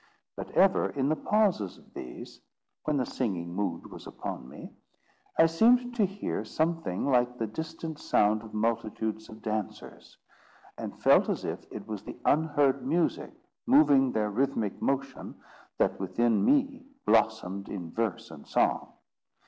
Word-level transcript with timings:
But, 0.35 0.49
ever 0.57 0.89
in 0.89 1.09
the 1.09 1.15
pauses 1.15 1.77
of 1.77 1.93
these, 1.93 2.41
when 2.85 2.97
the 2.97 3.05
singing 3.05 3.53
mood 3.53 3.85
was 3.91 4.07
upon 4.07 4.49
me, 4.49 4.73
I 5.37 5.45
seemed 5.45 5.93
to 5.93 6.07
hear 6.07 6.43
something 6.43 7.05
like 7.05 7.37
the 7.37 7.45
distant 7.45 7.99
sound 7.99 8.41
of 8.41 8.51
multitudes 8.51 9.29
of 9.29 9.43
dancers, 9.43 10.17
and 10.75 10.99
felt 10.99 11.29
as 11.29 11.45
if 11.45 11.67
it 11.69 11.87
was 11.87 12.01
the 12.01 12.17
unheard 12.25 12.83
music, 12.83 13.35
moving 13.67 14.11
their 14.11 14.31
rhythmic 14.31 14.81
motion, 14.81 15.35
that 15.77 15.99
within 15.99 16.43
me 16.43 16.83
blossomed 17.05 17.69
in 17.69 17.91
verse 17.91 18.31
and 18.31 18.47
song. 18.47 18.93